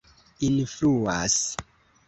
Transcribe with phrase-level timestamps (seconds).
[0.47, 1.39] influas